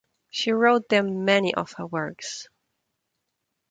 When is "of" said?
1.53-1.73